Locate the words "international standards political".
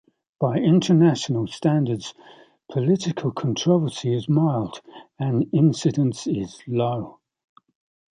0.57-3.31